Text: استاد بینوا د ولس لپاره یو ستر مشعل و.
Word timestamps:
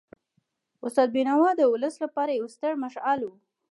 استاد 0.85 1.07
بینوا 1.15 1.49
د 1.55 1.61
ولس 1.73 1.95
لپاره 2.03 2.31
یو 2.39 2.47
ستر 2.55 2.71
مشعل 2.83 3.19
و. 3.25 3.29